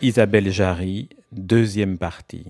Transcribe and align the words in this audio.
Isabelle 0.00 0.52
Jarry, 0.52 1.08
deuxième 1.32 1.98
partie. 1.98 2.46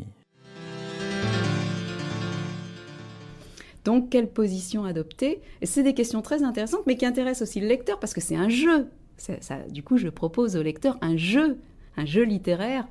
Donc, 3.87 4.11
quelle 4.11 4.29
position 4.29 4.85
adopter? 4.85 5.41
C'est 5.63 5.83
des 5.83 5.95
questions 5.95 6.21
très 6.21 6.43
intéressantes, 6.43 6.83
mais 6.87 6.99
qui 6.99 7.07
intéressent 7.07 7.49
aussi 7.49 7.61
le 7.61 7.67
lecteur, 7.67 7.99
parce 8.01 8.13
que 8.13 8.21
c'est 8.21 8.37
un 8.37 8.51
jeu. 8.51 8.89
du 9.71 9.83
coup, 9.83 9.97
je 9.97 10.09
propose 10.09 10.57
au 10.57 10.63
lecteur 10.63 10.99
un 11.01 11.17
jeu, 11.17 11.59
un 11.97 12.05
jeu 12.05 12.25
littéraire, 12.25 12.87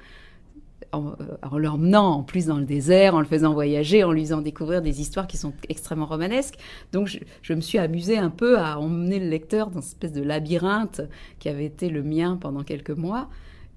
en, 0.92 1.10
euh, 1.22 1.60
l'emmenant 1.60 2.14
en 2.14 2.24
plus 2.24 2.48
dans 2.48 2.58
le 2.58 2.66
désert, 2.66 3.14
en 3.14 3.20
le 3.20 3.28
faisant 3.28 3.54
voyager, 3.54 4.04
en 4.04 4.12
lui 4.12 4.22
faisant 4.22 4.42
découvrir 4.42 4.82
des 4.82 5.02
histoires 5.02 5.28
qui 5.28 5.38
sont 5.38 5.54
extrêmement 5.70 6.08
romanesques. 6.08 6.58
Donc, 6.94 7.16
je, 7.44 7.54
me 7.54 7.62
suis 7.62 7.78
amusée 7.78 8.18
un 8.18 8.32
peu 8.32 8.58
à 8.58 8.80
emmener 8.80 9.20
le 9.20 9.30
lecteur 9.30 9.68
dans 9.68 9.82
une 9.82 9.88
espèce 9.88 10.14
de 10.14 10.24
labyrinthe 10.24 11.02
qui 11.38 11.48
avait 11.48 11.66
été 11.66 11.90
le 11.90 12.02
mien 12.02 12.40
pendant 12.42 12.64
quelques 12.64 12.90
mois. 12.90 13.30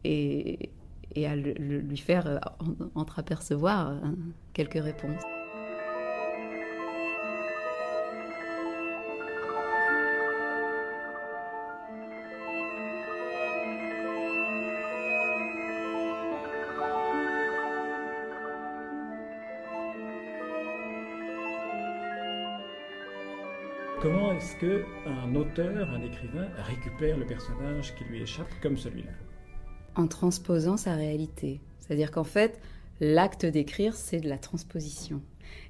Et, 0.04 0.70
à 1.16 1.36
lui 1.36 1.96
faire 1.96 2.26
euh, 2.26 2.38
entreapercevoir 2.94 3.90
euh, 3.90 3.96
quelques 4.52 4.82
réponses. 4.82 5.22
Comment 24.00 24.32
est-ce 24.32 24.56
qu'un 24.56 25.34
auteur, 25.34 25.90
un 25.90 26.00
écrivain 26.00 26.48
récupère 26.56 27.18
le 27.18 27.26
personnage 27.26 27.94
qui 27.96 28.04
lui 28.04 28.22
échappe 28.22 28.48
comme 28.62 28.78
celui-là? 28.78 29.12
En 30.00 30.06
transposant 30.06 30.78
sa 30.78 30.94
réalité. 30.94 31.60
C'est-à-dire 31.78 32.10
qu'en 32.10 32.24
fait, 32.24 32.58
l'acte 33.00 33.44
d'écrire, 33.44 33.94
c'est 33.94 34.20
de 34.20 34.30
la 34.30 34.38
transposition. 34.38 35.20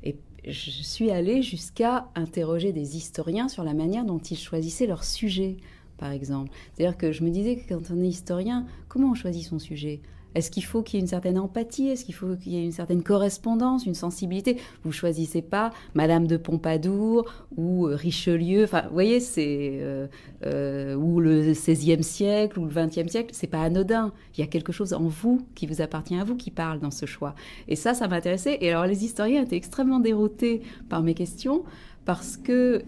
Et 0.05 0.17
je 0.47 0.71
suis 0.71 1.11
allée 1.11 1.43
jusqu'à 1.43 2.07
interroger 2.15 2.73
des 2.73 2.97
historiens 2.97 3.49
sur 3.49 3.65
la 3.65 3.75
manière 3.75 4.05
dont 4.05 4.21
ils 4.21 4.39
choisissaient 4.39 4.87
leur 4.87 5.03
sujet, 5.03 5.57
par 5.99 6.13
exemple. 6.13 6.53
C'est-à-dire 6.73 6.97
que 6.97 7.11
je 7.11 7.25
me 7.25 7.31
disais 7.31 7.57
que 7.57 7.75
quand 7.75 7.91
on 7.91 8.01
est 8.01 8.07
historien, 8.07 8.67
comment 8.89 9.11
on 9.11 9.15
choisit 9.15 9.45
son 9.45 9.59
sujet? 9.59 10.01
Est-ce 10.35 10.51
qu'il 10.51 10.65
faut 10.65 10.83
qu'il 10.83 10.99
y 10.99 10.99
ait 10.99 11.03
une 11.03 11.09
certaine 11.09 11.39
empathie? 11.39 11.89
Est-ce 11.89 12.05
qu'il 12.05 12.15
faut 12.15 12.37
qu'il 12.37 12.53
y 12.53 12.59
ait 12.59 12.65
une 12.65 12.73
certaine 12.73 13.03
correspondance, 13.03 13.87
une 13.87 13.95
sensibilité? 13.95 14.59
Vous 14.85 14.93
choisissez 14.93 15.43
pas 15.43 15.71
Madame 15.95 16.27
de 16.27 16.37
Pompadour 16.37 17.31
ou 17.57 17.87
euh, 17.87 17.95
Richelieu. 17.95 18.65
Enfin, 18.65 18.83
vous 18.87 18.93
voyez, 18.93 19.21
c'est 19.21 19.79
euh, 19.81 20.07
euh, 20.47 20.95
ou 20.95 21.21
le 21.21 21.53
XVIe 21.53 22.03
siècle 22.03 22.59
ou 22.59 22.65
le 22.65 22.71
XXe 22.71 23.11
siècle. 23.11 23.31
C'est 23.33 23.47
pas 23.47 23.63
anodin. 23.63 24.13
Il 24.37 24.41
y 24.41 24.45
a 24.45 24.47
quelque 24.47 24.73
chose 24.73 24.93
en 24.93 25.09
vous 25.09 25.47
qui 25.55 25.67
vous 25.67 25.81
appartient 25.81 26.17
à 26.17 26.25
vous 26.25 26.37
qui 26.37 26.51
parle 26.51 26.79
dans 26.79 26.91
ce 26.91 27.07
choix. 27.07 27.35
Et 27.69 27.77
ça, 27.77 27.95
ça 27.95 28.07
m'intéressait. 28.07 28.59
Et 28.61 28.71
alors, 28.71 28.87
les 28.87 29.05
historiens 29.05 29.43
étaient 29.43 29.57
extrêmement 29.57 30.01
déroutés 30.01 30.63
par 30.89 31.03
mes 31.03 31.15
questions 31.15 31.65
parce 32.05 32.37
que 32.37 32.83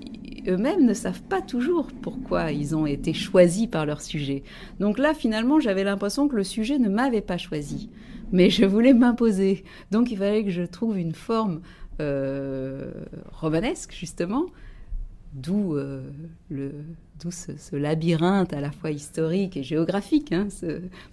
eux-mêmes 0.48 0.84
ne 0.84 0.94
savent 0.94 1.22
pas 1.22 1.40
toujours 1.40 1.88
pourquoi 2.02 2.52
ils 2.52 2.74
ont 2.74 2.86
été 2.86 3.12
choisis 3.12 3.66
par 3.66 3.86
leur 3.86 4.00
sujet. 4.00 4.42
Donc 4.80 4.98
là, 4.98 5.14
finalement, 5.14 5.60
j'avais 5.60 5.84
l'impression 5.84 6.28
que 6.28 6.36
le 6.36 6.44
sujet 6.44 6.78
ne 6.78 6.88
m'avait 6.88 7.20
pas 7.20 7.38
choisi, 7.38 7.90
mais 8.32 8.50
je 8.50 8.64
voulais 8.64 8.94
m'imposer. 8.94 9.64
Donc 9.90 10.10
il 10.10 10.18
fallait 10.18 10.44
que 10.44 10.50
je 10.50 10.62
trouve 10.62 10.98
une 10.98 11.14
forme 11.14 11.60
euh, 12.00 12.90
romanesque, 13.32 13.94
justement, 13.98 14.46
d'où 15.32 15.76
euh, 15.76 16.02
le 16.50 16.72
ce, 17.30 17.76
labyrinthe 17.76 18.52
à 18.52 18.60
la 18.60 18.72
fois 18.72 18.90
historique 18.90 19.56
et 19.56 19.62
géographique. 19.62 20.32
Hein, 20.32 20.48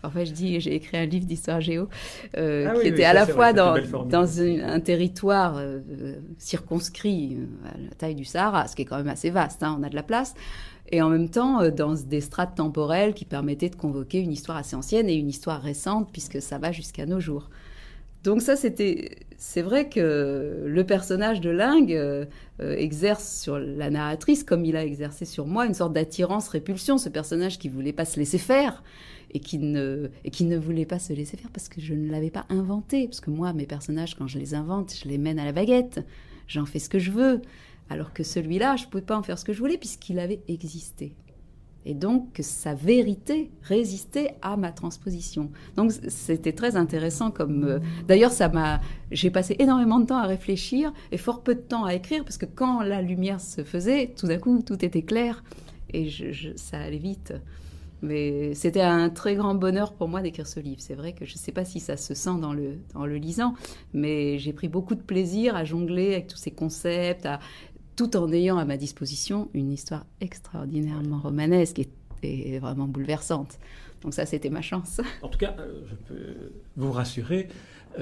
parfois, 0.02 0.24
je 0.24 0.32
dis, 0.32 0.60
j'ai 0.60 0.74
écrit 0.74 0.98
un 0.98 1.06
livre 1.06 1.26
d'histoire 1.26 1.62
géo 1.62 1.88
euh, 2.36 2.68
ah 2.68 2.80
qui 2.80 2.88
était 2.88 3.04
à 3.04 3.14
la 3.14 3.28
fois 3.28 3.54
dans, 3.54 3.76
dans 4.06 4.42
un, 4.42 4.80
territoire 4.80 5.58
euh, 5.58 5.82
circonscrit 6.40 7.38
à 7.64 7.78
la 7.78 7.96
taille 7.96 8.16
du 8.16 8.26
Sahara, 8.26 8.68
ce 8.68 8.76
qui 8.76 8.82
est 8.82 8.86
quand 8.86 8.98
même 8.98 9.08
assez 9.08 9.30
vaste, 9.30 9.62
hein, 9.62 9.78
on 9.80 9.84
a 9.84 9.90
de 9.90 9.96
la 9.96 10.02
place, 10.02 10.34
et 10.92 11.02
en 11.04 11.10
même 11.10 11.30
temps 11.30 11.70
dans 11.70 11.94
des 11.94 12.22
strates 12.22 12.56
temporelles 12.56 13.14
qui 13.14 13.26
permettaient 13.26 13.70
de 13.70 13.76
convoquer 13.76 14.20
une 14.20 14.32
histoire 14.32 14.58
assez 14.58 14.76
ancienne 14.76 15.08
et 15.10 15.16
une 15.16 15.30
histoire 15.30 15.62
récente, 15.62 16.10
puisque 16.12 16.42
ça 16.42 16.58
va 16.58 16.72
jusqu'à 16.72 17.06
nos 17.06 17.20
jours. 17.20 17.50
Donc 18.24 18.42
ça, 18.42 18.56
c'était, 18.56 19.20
c'est 19.42 19.62
vrai 19.62 19.88
que 19.88 20.66
le 20.66 20.84
personnage 20.84 21.40
de 21.40 21.50
Ling 21.50 21.94
euh, 21.94 22.26
euh, 22.60 22.76
exerce 22.76 23.40
sur 23.42 23.58
la 23.58 23.90
narratrice, 23.90 24.44
comme 24.44 24.66
il 24.66 24.76
a 24.76 24.84
exercé 24.84 25.24
sur 25.24 25.48
moi, 25.48 25.66
une 25.66 25.74
sorte 25.74 25.94
d'attirance-répulsion. 25.94 26.98
Ce 26.98 27.08
personnage 27.08 27.58
qui 27.58 27.70
voulait 27.70 27.94
pas 27.94 28.04
se 28.04 28.20
laisser 28.20 28.38
faire 28.38 28.84
et 29.32 29.40
qui 29.40 29.58
ne 29.58 30.10
et 30.26 30.30
qui 30.30 30.44
ne 30.44 30.58
voulait 30.58 30.86
pas 30.86 31.00
se 31.00 31.14
laisser 31.14 31.38
faire 31.38 31.52
parce 31.52 31.70
que 31.70 31.80
je 31.80 31.94
ne 31.94 32.12
l'avais 32.12 32.32
pas 32.32 32.46
inventé. 32.50 33.08
Parce 33.08 33.22
que 33.22 33.30
moi, 33.30 33.54
mes 33.54 33.66
personnages, 33.66 34.16
quand 34.16 34.28
je 34.28 34.40
les 34.40 34.56
invente, 34.56 34.94
je 35.02 35.08
les 35.08 35.18
mène 35.18 35.40
à 35.40 35.46
la 35.46 35.54
baguette. 35.54 36.06
J'en 36.48 36.66
fais 36.66 36.80
ce 36.80 36.90
que 36.90 37.00
je 37.00 37.12
veux. 37.12 37.42
Alors 37.90 38.12
que 38.12 38.24
celui-là, 38.24 38.76
je 38.76 38.86
ne 38.86 38.90
pouvais 38.90 39.04
pas 39.04 39.18
en 39.18 39.24
faire 39.24 39.40
ce 39.40 39.46
que 39.46 39.54
je 39.54 39.60
voulais 39.60 39.78
puisqu'il 39.78 40.20
avait 40.20 40.42
existé 40.50 41.14
et 41.90 41.96
donc 41.96 42.34
que 42.34 42.44
sa 42.44 42.76
vérité 42.76 43.50
résistait 43.64 44.36
à 44.44 44.58
ma 44.58 44.72
transposition. 44.72 45.50
Donc 45.76 45.92
c'était 46.08 46.54
très 46.54 46.76
intéressant 46.76 47.32
comme 47.32 47.64
euh, 47.64 47.80
d'ailleurs 48.08 48.32
ça 48.32 48.48
m'a 48.48 48.80
j'ai 49.10 49.32
passé 49.32 49.56
énormément 49.58 50.00
de 50.00 50.06
temps 50.06 50.20
à 50.20 50.28
réfléchir 50.28 50.94
et 51.12 51.18
fort 51.18 51.42
peu 51.42 51.56
de 51.56 51.62
temps 51.62 51.86
à 51.86 51.96
écrire 51.96 52.24
parce 52.24 52.38
que 52.38 52.46
quand 52.46 52.82
la 52.82 53.02
lumière 53.02 53.42
se 53.42 53.64
faisait, 53.64 54.14
tout 54.16 54.28
d'un 54.28 54.38
coup 54.38 54.62
tout 54.62 54.86
était 54.86 55.02
clair 55.02 55.44
et 55.92 56.08
ça 56.58 56.78
allait 56.78 57.00
vite. 57.00 57.34
Mais 58.02 58.54
c'était 58.54 58.82
un 58.82 59.10
très 59.10 59.36
grand 59.36 59.56
bonheur 59.56 59.92
pour 59.92 60.08
moi 60.08 60.22
d'écrire 60.22 60.48
ce 60.48 60.60
livre. 60.60 60.80
C'est 60.80 60.94
vrai 60.96 61.12
que 61.12 61.26
je 61.26 61.34
ne 61.34 61.38
sais 61.38 61.52
pas 61.52 61.66
si 61.66 61.82
ça 61.82 61.98
se 61.98 62.14
sent 62.14 62.40
dans 62.40 62.54
le, 62.54 62.78
dans 62.94 63.06
le 63.06 63.18
lisant, 63.18 63.56
mais 63.94 64.38
j'ai 64.40 64.54
pris 64.54 64.70
beaucoup 64.70 64.96
de 64.96 65.02
plaisir 65.02 65.56
à 65.56 65.66
jongler 65.66 66.14
avec 66.14 66.28
tous 66.28 66.38
ces 66.38 66.52
concepts, 66.52 67.28
tout 68.00 68.16
en 68.16 68.32
ayant 68.32 68.58
à 68.58 68.64
ma 68.64 68.78
disposition 68.78 69.50
une 69.54 69.74
histoire 69.74 70.06
extraordinairement 70.22 71.20
romanesque 71.20 71.82
et, 72.24 72.58
vraiment 72.60 72.86
bouleversante. 72.86 73.60
Donc 74.02 74.14
ça, 74.14 74.26
c'était 74.26 74.50
ma 74.50 74.62
chance. 74.62 75.02
En 75.22 75.28
tout 75.28 75.38
cas, 75.38 75.54
euh, 75.60 75.82
je 75.86 75.96
peux 75.96 76.52
vous 76.78 76.94
rassurer, 76.94 77.50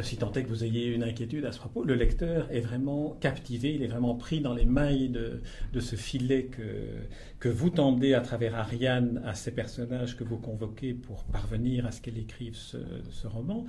si 0.01 0.17
tant 0.17 0.31
est 0.33 0.43
que 0.43 0.49
vous 0.49 0.63
ayez 0.63 0.87
une 0.87 1.03
inquiétude 1.03 1.45
à 1.45 1.51
ce 1.51 1.59
propos, 1.59 1.83
le 1.83 1.95
lecteur 1.95 2.47
est 2.51 2.59
vraiment 2.59 3.17
captivé, 3.19 3.73
il 3.73 3.83
est 3.83 3.87
vraiment 3.87 4.15
pris 4.15 4.41
dans 4.41 4.53
les 4.53 4.65
mailles 4.65 5.09
de, 5.09 5.41
de 5.73 5.79
ce 5.79 5.95
filet 5.95 6.45
que, 6.45 6.61
que 7.39 7.49
vous 7.49 7.69
tendez 7.69 8.13
à 8.13 8.21
travers 8.21 8.55
Ariane 8.55 9.21
à 9.25 9.35
ces 9.35 9.51
personnages 9.51 10.17
que 10.17 10.23
vous 10.23 10.37
convoquez 10.37 10.93
pour 10.93 11.23
parvenir 11.25 11.85
à 11.85 11.91
ce 11.91 12.01
qu'elle 12.01 12.17
écrive 12.17 12.55
ce, 12.55 12.77
roman. 13.27 13.65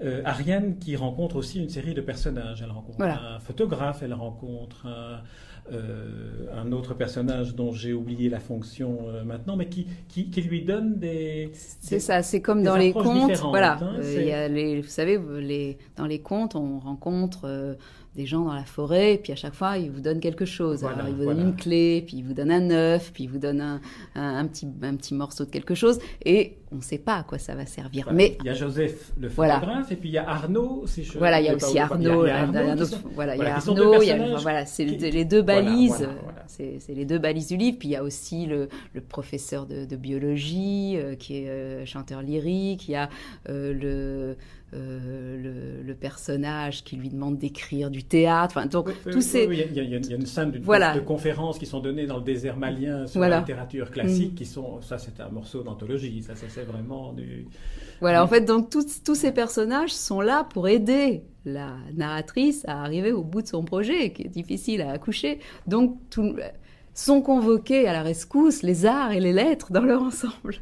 Euh, 0.00 0.22
Ariane 0.24 0.78
qui 0.78 0.96
rencontre 0.96 1.36
aussi 1.36 1.58
une 1.58 1.68
série 1.68 1.94
de 1.94 2.00
personnages. 2.00 2.62
Elle 2.62 2.70
rencontre 2.70 3.02
un 3.02 3.40
photographe, 3.40 4.02
elle 4.02 4.14
rencontre 4.14 4.86
un 4.86 5.22
euh, 5.70 6.46
un 6.56 6.72
autre 6.72 6.94
personnage 6.94 7.54
dont 7.54 7.72
j'ai 7.72 7.92
oublié 7.92 8.30
la 8.30 8.40
fonction 8.40 9.00
euh, 9.08 9.22
maintenant, 9.22 9.54
mais 9.54 9.68
qui, 9.68 9.86
qui, 10.08 10.40
lui 10.40 10.62
donne 10.62 10.98
des. 10.98 11.50
C'est 11.52 12.00
ça, 12.00 12.22
c'est 12.22 12.40
comme 12.40 12.62
dans 12.62 12.76
les 12.76 12.92
contes. 12.92 13.36
Voilà, 13.50 13.78
hein, 13.82 13.96
euh, 13.98 14.14
il 14.18 14.26
y 14.26 14.32
a 14.32 14.48
les, 14.48 14.80
vous 14.80 14.88
savez, 14.88 15.18
les, 15.40 15.57
dans 15.96 16.06
les 16.06 16.20
contes, 16.20 16.54
on 16.54 16.78
rencontre 16.78 17.76
des 18.18 18.26
gens 18.26 18.44
dans 18.44 18.52
la 18.52 18.64
forêt, 18.64 19.14
et 19.14 19.18
puis 19.18 19.32
à 19.32 19.36
chaque 19.36 19.54
fois, 19.54 19.78
ils 19.78 19.92
vous 19.92 20.00
donnent 20.00 20.18
quelque 20.18 20.44
chose. 20.44 20.84
Alors, 20.84 21.08
ils 21.08 21.14
vous 21.14 21.24
donnent 21.24 21.40
une 21.40 21.56
clé, 21.56 22.02
puis 22.04 22.16
ils 22.16 22.24
vous 22.24 22.34
donnent 22.34 22.50
un 22.50 22.70
œuf, 22.70 23.12
puis 23.14 23.24
ils 23.24 23.30
vous 23.30 23.38
donnent 23.38 23.60
un, 23.60 23.80
un, 24.16 24.44
petit, 24.46 24.66
un 24.82 24.96
petit 24.96 25.14
morceau 25.14 25.44
de 25.44 25.50
quelque 25.50 25.76
chose, 25.76 26.00
et 26.24 26.56
on 26.72 26.76
ne 26.76 26.80
sait 26.82 26.98
pas 26.98 27.14
à 27.14 27.22
quoi 27.22 27.38
ça 27.38 27.54
va 27.54 27.64
servir. 27.64 28.10
Mais 28.12 28.36
il 28.40 28.46
y 28.46 28.48
a 28.48 28.54
Joseph 28.54 29.12
le 29.18 29.28
photographe, 29.28 29.92
et 29.92 29.96
puis 29.96 30.08
il 30.08 30.12
y 30.12 30.18
a 30.18 30.28
Arnaud. 30.28 30.82
Si 30.86 31.04
je 31.04 31.16
voilà, 31.16 31.40
il 31.40 31.46
y 31.46 31.48
a 31.48 31.54
aussi 31.54 31.78
Arnaud. 31.78 32.26
Voilà, 33.14 33.36
il 33.36 33.42
y 33.42 33.46
a 33.46 33.56
Arnaud. 33.56 34.02
Il 34.02 34.08
y 34.08 34.10
a, 34.10 34.36
voilà, 34.38 34.66
c'est 34.66 34.84
les 34.84 35.24
deux 35.24 35.42
balises. 35.42 36.08
c'est 36.48 36.80
les 36.88 37.04
deux 37.04 37.18
balises 37.18 37.46
du 37.46 37.56
livre. 37.56 37.78
Puis 37.78 37.88
il 37.88 37.92
y 37.92 37.96
a 37.96 38.02
aussi 38.02 38.46
le, 38.46 38.68
le 38.94 39.00
professeur 39.00 39.66
de, 39.66 39.84
de 39.84 39.96
biologie 39.96 40.96
euh, 40.96 41.14
qui 41.14 41.36
est 41.36 41.48
euh, 41.48 41.86
chanteur 41.86 42.20
lyrique. 42.22 42.88
Il 42.88 42.92
y 42.92 42.96
a 42.96 43.08
euh, 43.48 43.72
le 43.72 44.36
euh, 44.74 45.82
le, 45.82 45.94
personnage 45.94 46.84
qui 46.84 46.96
lui 46.96 47.08
demande 47.08 47.38
d'écrire 47.38 47.90
du 47.90 48.04
théâtre. 48.08 48.56
Enfin, 48.56 48.66
donc, 48.66 48.90
tous 49.02 49.20
ces... 49.20 49.44
il, 49.44 49.74
y 49.74 49.94
a, 49.94 50.14
une 50.14 50.26
scène 50.26 50.50
de 50.50 51.00
conférences 51.00 51.58
qui 51.58 51.66
sont 51.66 51.80
données 51.80 52.06
dans 52.06 52.16
le 52.16 52.24
désert 52.24 52.56
malien 52.56 53.06
sur 53.06 53.20
la 53.20 53.38
littérature 53.38 53.90
classique, 53.90 54.32
mm. 54.32 54.36
qui 54.36 54.46
sont... 54.46 54.80
Ça, 54.82 54.98
c'est 54.98 55.20
un 55.20 55.28
morceau 55.28 55.62
d'anthologie. 55.62 56.22
Ça, 56.22 56.32
c'est 56.36 56.64
vraiment 56.64 57.12
du... 57.12 57.46
Voilà, 58.00 58.22
en 58.22 58.28
fait, 58.28 58.42
donc, 58.42 58.70
tous, 58.70 59.02
tous 59.02 59.14
ces 59.14 59.32
personnages 59.32 59.92
sont 59.92 60.20
là 60.20 60.44
pour 60.44 60.68
aider 60.68 61.24
la 61.44 61.74
narratrice 61.94 62.64
à 62.68 62.82
arriver 62.82 63.12
au 63.12 63.24
bout 63.24 63.42
de 63.42 63.48
son 63.48 63.64
projet, 63.64 64.12
qui 64.12 64.22
est 64.22 64.28
difficile 64.28 64.82
à 64.82 64.92
accoucher. 64.92 65.40
Donc, 65.66 65.98
tout, 66.10 66.36
sont 66.98 67.22
convoqués 67.22 67.86
à 67.86 67.92
la 67.92 68.02
rescousse 68.02 68.62
les 68.62 68.84
arts 68.84 69.12
et 69.12 69.20
les 69.20 69.32
lettres 69.32 69.72
dans 69.72 69.84
leur 69.84 70.02
ensemble. 70.02 70.56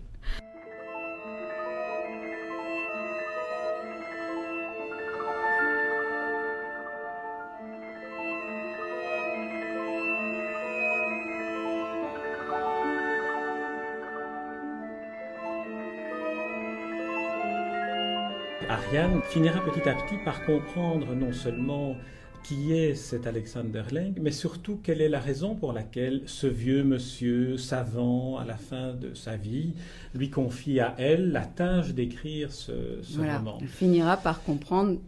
Ariane 18.69 19.21
finira 19.29 19.61
petit 19.61 19.89
à 19.89 19.95
petit 19.95 20.17
par 20.25 20.45
comprendre 20.45 21.15
non 21.15 21.33
seulement 21.33 21.95
qui 22.43 22.73
est 22.73 22.95
cet 22.97 23.27
Alexander 23.29 23.83
Leng, 23.93 24.15
mais 24.21 24.33
surtout 24.33 24.81
quelle 24.83 25.01
est 25.01 25.09
la 25.09 25.21
raison 25.21 25.55
pour 25.55 25.73
laquelle 25.73 26.23
ce 26.27 26.49
vieux 26.49 26.83
monsieur 26.83 27.59
savant, 27.59 28.39
à 28.39 28.45
la 28.45 28.57
fin 28.57 28.93
de 28.93 29.15
sa 29.15 29.37
vie, 29.37 29.75
lui 30.15 30.31
confie 30.31 30.81
à 30.81 30.95
elle 30.99 31.31
la 31.31 31.45
tâche 31.45 31.95
d'écrire 31.95 32.53
ce, 32.53 32.73
roman. 33.17 33.59
Elle 33.61 33.69
finira 33.69 34.17
par 34.17 34.43
comprendre 34.43 34.99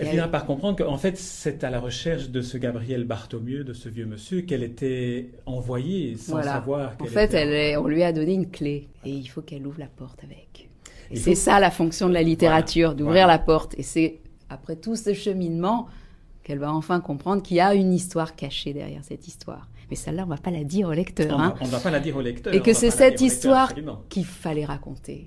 elle 0.00 0.08
finira 0.08 0.26
par 0.26 0.44
comprendre 0.44 0.76
qu'en 0.84 0.98
fait, 0.98 1.16
c'est 1.16 1.62
à 1.62 1.70
la 1.70 1.78
recherche 1.78 2.30
de 2.30 2.42
ce 2.42 2.58
Gabriel 2.58 3.04
Bartholomew, 3.04 3.62
de 3.62 3.72
ce 3.72 3.88
vieux 3.88 4.06
monsieur, 4.06 4.40
qu'elle 4.40 4.64
était 4.64 5.30
envoyée 5.46 6.16
sans 6.16 6.42
savoir. 6.42 6.96
En 6.98 7.04
fait, 7.04 7.32
elle 7.32 7.78
on 7.78 7.86
lui 7.86 8.02
a 8.02 8.12
donné 8.12 8.34
une 8.34 8.50
clé 8.50 8.88
et 9.04 9.10
il 9.10 9.26
faut 9.26 9.40
qu'elle 9.40 9.64
ouvre 9.64 9.78
la 9.78 9.86
porte 9.86 10.24
avec. 10.24 10.68
Et 11.10 11.16
c'est 11.16 11.34
ça 11.34 11.60
la 11.60 11.70
fonction 11.70 12.08
de 12.08 12.14
la 12.14 12.22
littérature, 12.22 12.94
d'ouvrir 12.94 13.26
la 13.26 13.38
porte. 13.38 13.74
Et 13.78 13.82
c'est 13.82 14.20
après 14.48 14.76
tout 14.76 14.96
ce 14.96 15.14
cheminement 15.14 15.86
qu'elle 16.42 16.58
va 16.58 16.72
enfin 16.72 17.00
comprendre 17.00 17.42
qu'il 17.42 17.56
y 17.56 17.60
a 17.60 17.74
une 17.74 17.92
histoire 17.92 18.36
cachée 18.36 18.72
derrière 18.72 19.02
cette 19.02 19.26
histoire. 19.26 19.68
Mais 19.90 19.96
celle-là, 19.96 20.22
on 20.22 20.26
ne 20.26 20.30
va 20.30 20.40
pas 20.40 20.50
la 20.50 20.64
dire 20.64 20.88
au 20.88 20.92
lecteur. 20.92 21.54
On 21.60 21.64
ne 21.64 21.70
va 21.70 21.78
pas 21.78 21.90
la 21.90 22.00
dire 22.00 22.16
au 22.16 22.20
lecteur. 22.20 22.54
Et 22.54 22.60
que 22.60 22.72
c'est 22.72 22.90
cette 22.90 23.20
histoire 23.20 23.72
qu'il 24.08 24.24
fallait 24.24 24.64
raconter. 24.64 25.26